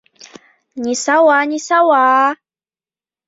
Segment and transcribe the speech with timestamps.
[0.83, 2.01] Нисауа, нисауа!